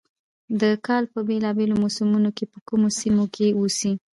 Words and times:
د 0.61 0.63
کال 0.85 1.03
په 1.13 1.19
بېلا 1.27 1.51
بېلو 1.57 1.75
موسمونو 1.83 2.29
کې 2.37 2.45
په 2.51 2.59
کومو 2.67 2.87
سيمو 2.99 3.23
کښې 3.33 3.47
اوسي، 3.59 3.91